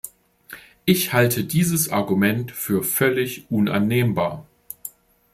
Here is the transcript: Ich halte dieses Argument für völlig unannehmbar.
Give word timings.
Ich 0.83 1.13
halte 1.13 1.43
dieses 1.43 1.89
Argument 1.89 2.51
für 2.51 2.81
völlig 2.81 3.45
unannehmbar. 3.51 4.47